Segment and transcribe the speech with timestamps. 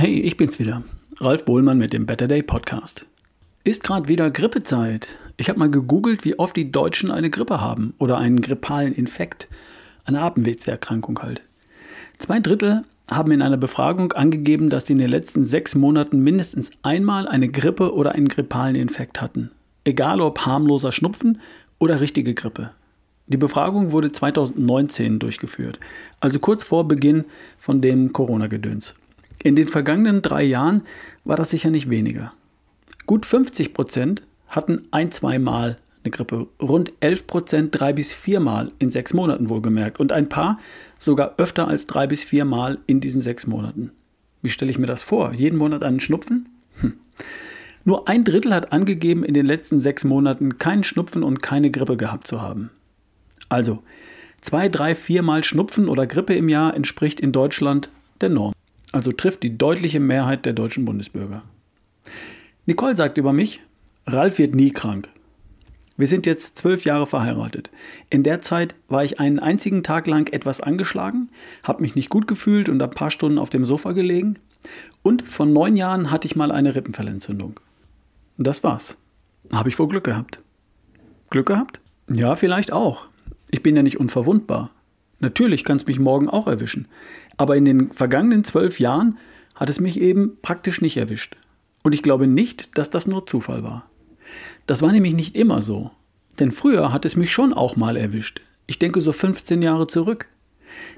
[0.00, 0.82] Hey, ich bin's wieder.
[1.20, 3.04] Ralf Bohlmann mit dem Better Day Podcast.
[3.64, 5.18] Ist gerade wieder Grippezeit.
[5.36, 9.46] Ich habe mal gegoogelt, wie oft die Deutschen eine Grippe haben oder einen grippalen Infekt.
[10.06, 11.42] Eine Atemwegserkrankung halt.
[12.16, 16.70] Zwei Drittel haben in einer Befragung angegeben, dass sie in den letzten sechs Monaten mindestens
[16.82, 19.50] einmal eine Grippe oder einen grippalen Infekt hatten.
[19.84, 21.42] Egal ob harmloser Schnupfen
[21.78, 22.70] oder richtige Grippe.
[23.26, 25.78] Die Befragung wurde 2019 durchgeführt,
[26.20, 27.26] also kurz vor Beginn
[27.58, 28.94] von dem Corona-Gedöns.
[29.42, 30.82] In den vergangenen drei Jahren
[31.24, 32.32] war das sicher nicht weniger.
[33.06, 38.88] Gut 50 Prozent hatten ein, zweimal eine Grippe, rund 11 Prozent drei bis viermal in
[38.90, 40.58] sechs Monaten wohlgemerkt und ein paar
[40.98, 43.92] sogar öfter als drei bis viermal in diesen sechs Monaten.
[44.42, 45.32] Wie stelle ich mir das vor?
[45.34, 46.48] Jeden Monat einen Schnupfen?
[46.80, 46.94] Hm.
[47.84, 51.96] Nur ein Drittel hat angegeben, in den letzten sechs Monaten keinen Schnupfen und keine Grippe
[51.96, 52.70] gehabt zu haben.
[53.48, 53.82] Also,
[54.40, 58.52] zwei, drei, viermal Schnupfen oder Grippe im Jahr entspricht in Deutschland der Norm.
[58.92, 61.42] Also trifft die deutliche Mehrheit der deutschen Bundesbürger.
[62.66, 63.60] Nicole sagt über mich,
[64.06, 65.08] Ralf wird nie krank.
[65.96, 67.70] Wir sind jetzt zwölf Jahre verheiratet.
[68.08, 71.28] In der Zeit war ich einen einzigen Tag lang etwas angeschlagen,
[71.62, 74.38] habe mich nicht gut gefühlt und ein paar Stunden auf dem Sofa gelegen.
[75.02, 77.60] Und von neun Jahren hatte ich mal eine Rippenfellentzündung.
[78.38, 78.96] Das war's.
[79.52, 80.40] Habe ich wohl Glück gehabt.
[81.28, 81.80] Glück gehabt?
[82.08, 83.06] Ja, vielleicht auch.
[83.50, 84.70] Ich bin ja nicht unverwundbar.
[85.20, 86.88] Natürlich kann es mich morgen auch erwischen.
[87.36, 89.18] Aber in den vergangenen zwölf Jahren
[89.54, 91.36] hat es mich eben praktisch nicht erwischt.
[91.82, 93.88] Und ich glaube nicht, dass das nur Zufall war.
[94.66, 95.90] Das war nämlich nicht immer so.
[96.38, 98.40] Denn früher hat es mich schon auch mal erwischt.
[98.66, 100.26] Ich denke so 15 Jahre zurück.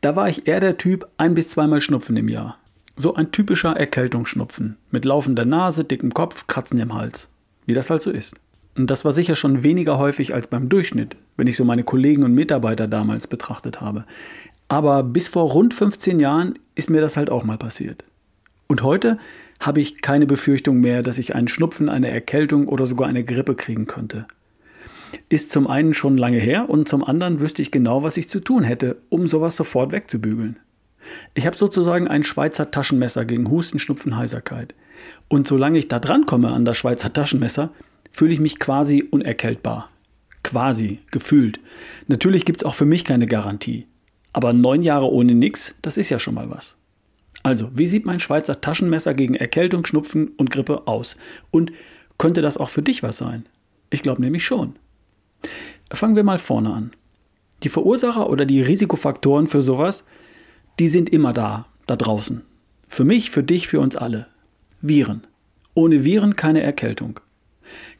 [0.00, 2.58] Da war ich eher der Typ ein bis zweimal Schnupfen im Jahr.
[2.96, 4.76] So ein typischer Erkältungsschnupfen.
[4.90, 7.28] Mit laufender Nase, dickem Kopf, Kratzen im Hals.
[7.66, 8.34] Wie das halt so ist.
[8.76, 12.24] Und das war sicher schon weniger häufig als beim Durchschnitt, wenn ich so meine Kollegen
[12.24, 14.04] und Mitarbeiter damals betrachtet habe.
[14.68, 18.04] Aber bis vor rund 15 Jahren ist mir das halt auch mal passiert.
[18.66, 19.18] Und heute
[19.60, 23.54] habe ich keine Befürchtung mehr, dass ich einen Schnupfen, eine Erkältung oder sogar eine Grippe
[23.54, 24.26] kriegen könnte.
[25.28, 28.40] Ist zum einen schon lange her und zum anderen wüsste ich genau, was ich zu
[28.40, 30.58] tun hätte, um sowas sofort wegzubügeln.
[31.34, 34.74] Ich habe sozusagen ein Schweizer Taschenmesser gegen Husten, Schnupfen, Heiserkeit.
[35.28, 37.70] Und solange ich da drankomme an das Schweizer Taschenmesser,
[38.14, 39.90] fühle ich mich quasi unerkältbar.
[40.44, 41.58] Quasi, gefühlt.
[42.06, 43.88] Natürlich gibt es auch für mich keine Garantie.
[44.32, 46.76] Aber neun Jahre ohne nix, das ist ja schon mal was.
[47.42, 51.16] Also, wie sieht mein Schweizer Taschenmesser gegen Erkältung, Schnupfen und Grippe aus?
[51.50, 51.72] Und
[52.16, 53.46] könnte das auch für dich was sein?
[53.90, 54.76] Ich glaube nämlich schon.
[55.92, 56.92] Fangen wir mal vorne an.
[57.64, 60.04] Die Verursacher oder die Risikofaktoren für sowas,
[60.78, 62.42] die sind immer da, da draußen.
[62.88, 64.28] Für mich, für dich, für uns alle.
[64.80, 65.26] Viren.
[65.74, 67.18] Ohne Viren keine Erkältung.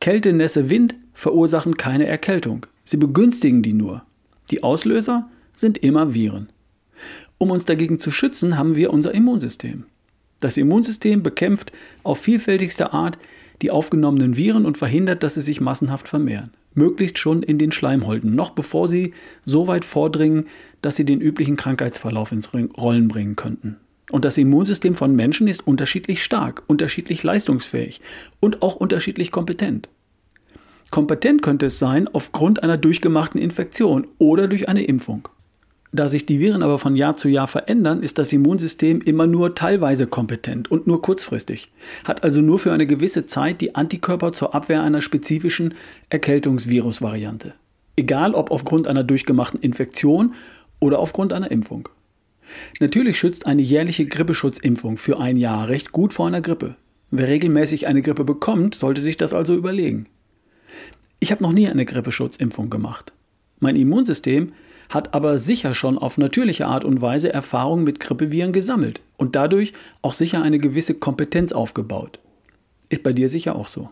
[0.00, 2.66] Kälte, Nässe, Wind verursachen keine Erkältung.
[2.84, 4.02] Sie begünstigen die nur.
[4.50, 6.48] Die Auslöser sind immer Viren.
[7.38, 9.84] Um uns dagegen zu schützen, haben wir unser Immunsystem.
[10.40, 13.18] Das Immunsystem bekämpft auf vielfältigste Art
[13.62, 16.50] die aufgenommenen Viren und verhindert, dass sie sich massenhaft vermehren.
[16.74, 20.46] Möglichst schon in den Schleimhäuten, noch bevor sie so weit vordringen,
[20.80, 23.76] dass sie den üblichen Krankheitsverlauf ins Rollen bringen könnten.
[24.10, 28.00] Und das Immunsystem von Menschen ist unterschiedlich stark, unterschiedlich leistungsfähig
[28.40, 29.88] und auch unterschiedlich kompetent.
[30.90, 35.28] Kompetent könnte es sein aufgrund einer durchgemachten Infektion oder durch eine Impfung.
[35.94, 39.54] Da sich die Viren aber von Jahr zu Jahr verändern, ist das Immunsystem immer nur
[39.54, 41.70] teilweise kompetent und nur kurzfristig,
[42.04, 45.74] hat also nur für eine gewisse Zeit die Antikörper zur Abwehr einer spezifischen
[46.08, 47.52] Erkältungsvirusvariante.
[47.96, 50.34] Egal ob aufgrund einer durchgemachten Infektion
[50.80, 51.90] oder aufgrund einer Impfung.
[52.80, 56.76] Natürlich schützt eine jährliche Grippeschutzimpfung für ein Jahr recht gut vor einer Grippe.
[57.10, 60.06] Wer regelmäßig eine Grippe bekommt, sollte sich das also überlegen.
[61.20, 63.12] Ich habe noch nie eine Grippeschutzimpfung gemacht.
[63.60, 64.52] Mein Immunsystem
[64.88, 69.72] hat aber sicher schon auf natürliche Art und Weise Erfahrung mit Grippeviren gesammelt und dadurch
[70.02, 72.18] auch sicher eine gewisse Kompetenz aufgebaut.
[72.88, 73.90] Ist bei dir sicher auch so.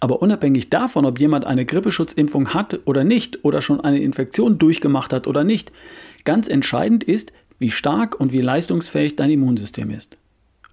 [0.00, 5.12] Aber unabhängig davon, ob jemand eine Grippeschutzimpfung hat oder nicht oder schon eine Infektion durchgemacht
[5.12, 5.70] hat oder nicht,
[6.24, 7.32] ganz entscheidend ist,
[7.62, 10.18] wie stark und wie leistungsfähig dein Immunsystem ist.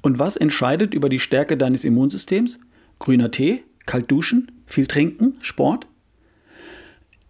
[0.02, 2.60] Und was entscheidet über die Stärke deines Immunsystems?
[3.00, 5.88] Grüner Tee, kalt duschen, viel trinken, Sport?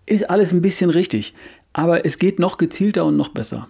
[0.07, 1.35] Ist alles ein bisschen richtig,
[1.73, 3.69] aber es geht noch gezielter und noch besser.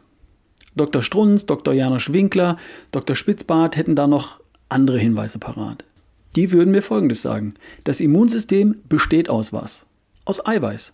[0.75, 1.01] Dr.
[1.01, 1.73] Strunz, Dr.
[1.73, 2.55] Janosch Winkler,
[2.91, 3.15] Dr.
[3.15, 4.39] Spitzbart hätten da noch
[4.69, 5.83] andere Hinweise parat.
[6.35, 7.55] Die würden mir Folgendes sagen.
[7.83, 9.87] Das Immunsystem besteht aus was?
[10.25, 10.93] Aus Eiweiß.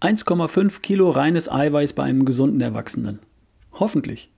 [0.00, 3.18] 1,5 Kilo reines Eiweiß bei einem gesunden Erwachsenen.
[3.72, 4.30] Hoffentlich.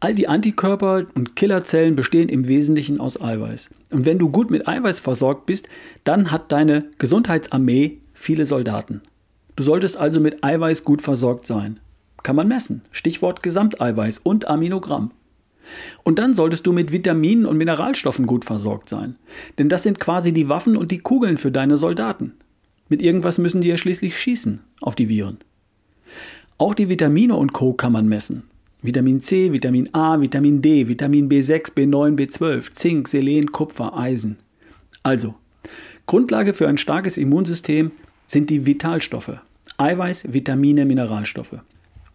[0.00, 3.70] All die Antikörper und Killerzellen bestehen im Wesentlichen aus Eiweiß.
[3.90, 5.68] Und wenn du gut mit Eiweiß versorgt bist,
[6.04, 9.02] dann hat deine Gesundheitsarmee viele Soldaten.
[9.56, 11.80] Du solltest also mit Eiweiß gut versorgt sein.
[12.22, 12.82] Kann man messen.
[12.90, 15.10] Stichwort Gesamteiweiß und Aminogramm.
[16.02, 19.16] Und dann solltest du mit Vitaminen und Mineralstoffen gut versorgt sein.
[19.58, 22.34] Denn das sind quasi die Waffen und die Kugeln für deine Soldaten.
[22.88, 25.38] Mit irgendwas müssen die ja schließlich schießen auf die Viren.
[26.58, 27.72] Auch die Vitamine und Co.
[27.72, 28.44] kann man messen.
[28.82, 34.38] Vitamin C, Vitamin A, Vitamin D, Vitamin B6, B9, B12, Zink, Selen, Kupfer, Eisen.
[35.02, 35.34] Also,
[36.06, 37.92] Grundlage für ein starkes Immunsystem
[38.26, 39.40] sind die Vitalstoffe.
[39.76, 41.56] Eiweiß, Vitamine, Mineralstoffe.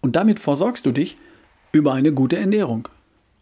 [0.01, 1.17] Und damit versorgst du dich
[1.71, 2.87] über eine gute Ernährung.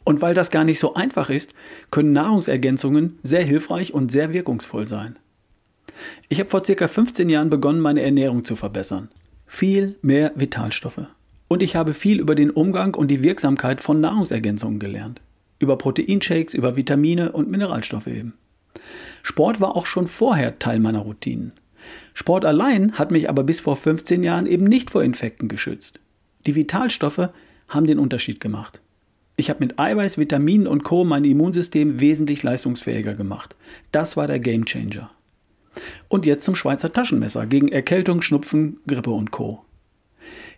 [0.04, 1.54] Und weil das gar nicht so einfach ist,
[1.92, 5.18] können Nahrungsergänzungen sehr hilfreich und sehr wirkungsvoll sein.
[6.30, 9.10] Ich habe vor circa 15 Jahren begonnen, meine Ernährung zu verbessern.
[9.46, 11.08] Viel mehr Vitalstoffe.
[11.54, 15.22] Und ich habe viel über den Umgang und die Wirksamkeit von Nahrungsergänzungen gelernt.
[15.60, 18.34] Über Proteinshakes, über Vitamine und Mineralstoffe eben.
[19.22, 21.52] Sport war auch schon vorher Teil meiner Routinen.
[22.16, 26.00] Sport allein hat mich aber bis vor 15 Jahren eben nicht vor Infekten geschützt.
[26.48, 27.30] Die Vitalstoffe
[27.68, 28.82] haben den Unterschied gemacht.
[29.36, 31.04] Ich habe mit Eiweiß, Vitaminen und Co.
[31.04, 33.56] mein Immunsystem wesentlich leistungsfähiger gemacht.
[33.92, 35.12] Das war der Gamechanger.
[36.08, 39.64] Und jetzt zum Schweizer Taschenmesser gegen Erkältung, Schnupfen, Grippe und Co.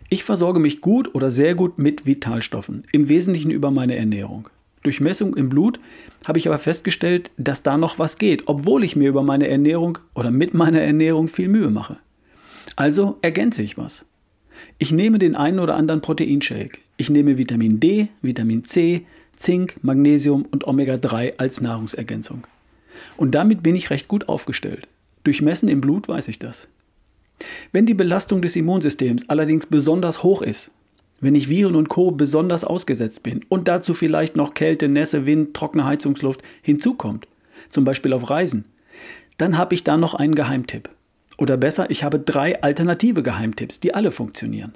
[0.08, 4.48] Ich versorge mich gut oder sehr gut mit Vitalstoffen, im Wesentlichen über meine Ernährung.
[4.84, 5.80] Durch Messung im Blut
[6.24, 9.98] habe ich aber festgestellt, dass da noch was geht, obwohl ich mir über meine Ernährung
[10.14, 11.96] oder mit meiner Ernährung viel Mühe mache.
[12.76, 14.04] Also ergänze ich was.
[14.78, 16.78] Ich nehme den einen oder anderen Proteinshake.
[16.98, 22.46] Ich nehme Vitamin D, Vitamin C, Zink, Magnesium und Omega-3 als Nahrungsergänzung.
[23.16, 24.86] Und damit bin ich recht gut aufgestellt.
[25.24, 26.68] Durch Messen im Blut weiß ich das.
[27.72, 30.70] Wenn die Belastung des Immunsystems allerdings besonders hoch ist,
[31.20, 32.10] wenn ich Viren und Co.
[32.10, 37.26] besonders ausgesetzt bin und dazu vielleicht noch Kälte, Nässe, Wind, trockene Heizungsluft hinzukommt,
[37.68, 38.66] zum Beispiel auf Reisen,
[39.38, 40.90] dann habe ich da noch einen Geheimtipp.
[41.38, 44.74] Oder besser, ich habe drei alternative Geheimtipps, die alle funktionieren.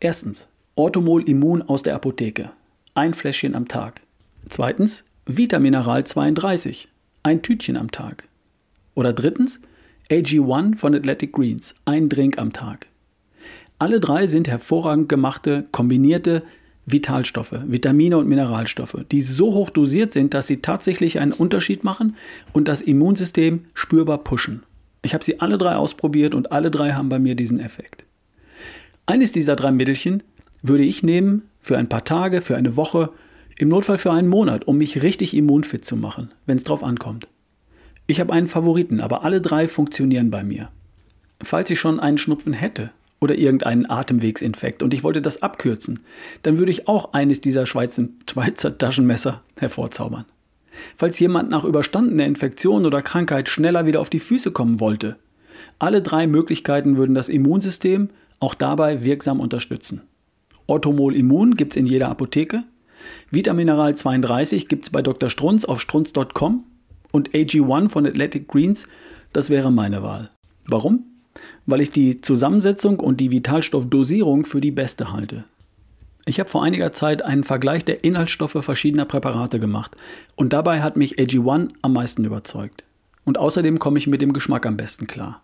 [0.00, 2.50] Erstens, Orthomol Immun aus der Apotheke.
[2.94, 4.02] Ein Fläschchen am Tag.
[4.48, 6.88] Zweitens, Vitamineral 32.
[7.22, 8.28] Ein Tütchen am Tag.
[8.94, 9.60] Oder drittens,
[10.08, 11.74] AG1 von Athletic Greens.
[11.84, 12.86] Ein Drink am Tag.
[13.80, 16.44] Alle drei sind hervorragend gemachte, kombinierte
[16.86, 22.14] Vitalstoffe, Vitamine und Mineralstoffe, die so hoch dosiert sind, dass sie tatsächlich einen Unterschied machen
[22.52, 24.62] und das Immunsystem spürbar pushen.
[25.02, 28.04] Ich habe sie alle drei ausprobiert und alle drei haben bei mir diesen Effekt.
[29.06, 30.22] Eines dieser drei Mittelchen
[30.62, 33.10] würde ich nehmen für ein paar Tage, für eine Woche,
[33.58, 37.26] im Notfall für einen Monat, um mich richtig immunfit zu machen, wenn es drauf ankommt.
[38.06, 40.70] Ich habe einen Favoriten, aber alle drei funktionieren bei mir.
[41.42, 46.00] Falls ich schon einen Schnupfen hätte oder irgendeinen Atemwegsinfekt und ich wollte das abkürzen,
[46.42, 48.08] dann würde ich auch eines dieser Schweizer,
[48.78, 50.24] Taschenmesser hervorzaubern.
[50.94, 55.16] Falls jemand nach überstandener Infektion oder Krankheit schneller wieder auf die Füße kommen wollte,
[55.78, 58.10] alle drei Möglichkeiten würden das Immunsystem
[58.40, 60.02] auch dabei wirksam unterstützen.
[60.66, 62.64] Orthomol Immun gibt es in jeder Apotheke.
[63.30, 65.30] Vitamineral 32 gibt es bei Dr.
[65.30, 66.64] Strunz auf strunz.com.
[67.16, 68.88] Und AG1 von Athletic Greens,
[69.32, 70.28] das wäre meine Wahl.
[70.68, 71.06] Warum?
[71.64, 75.46] Weil ich die Zusammensetzung und die Vitalstoffdosierung für die beste halte.
[76.26, 79.96] Ich habe vor einiger Zeit einen Vergleich der Inhaltsstoffe verschiedener Präparate gemacht
[80.36, 82.84] und dabei hat mich AG1 am meisten überzeugt.
[83.24, 85.40] Und außerdem komme ich mit dem Geschmack am besten klar.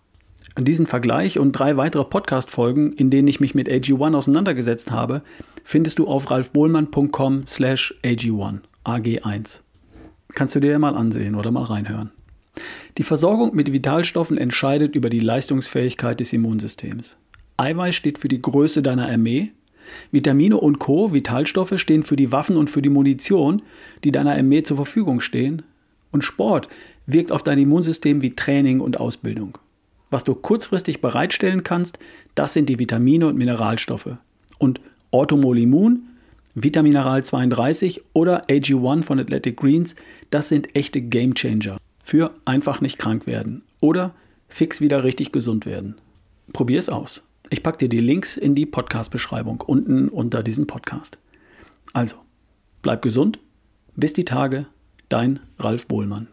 [0.59, 5.23] Diesen Vergleich und drei weitere Podcast-Folgen, in denen ich mich mit AG1 auseinandergesetzt habe,
[5.65, 9.61] findest du auf ralfbohlmann.com slash AG1, AG1.
[10.35, 12.11] Kannst du dir ja mal ansehen oder mal reinhören.
[12.99, 17.17] Die Versorgung mit Vitalstoffen entscheidet über die Leistungsfähigkeit des Immunsystems.
[17.57, 19.53] Eiweiß steht für die Größe deiner Armee.
[20.11, 23.63] Vitamine und Co., Vitalstoffe, stehen für die Waffen und für die Munition,
[24.05, 25.63] die deiner Armee zur Verfügung stehen.
[26.11, 26.69] Und Sport
[27.07, 29.59] wirkt auf dein Immunsystem wie Training und Ausbildung.
[30.11, 31.99] Was du kurzfristig bereitstellen kannst,
[32.35, 34.17] das sind die Vitamine und Mineralstoffe.
[34.59, 36.03] Und Orthomol Immun,
[36.55, 39.97] Vitamineral 32 oder AG1 von Athletic Greens,
[40.31, 44.15] das sind echte Gamechanger für einfach nicht krank werden oder
[44.49, 45.97] fix wieder richtig gesund werden.
[46.53, 47.23] Probier es aus.
[47.49, 51.19] Ich packe dir die Links in die Podcast-Beschreibung unten unter diesem Podcast.
[51.93, 52.17] Also,
[52.83, 53.39] bleib gesund,
[53.95, 54.67] bis die Tage,
[55.09, 56.29] dein Ralf Bohlmann.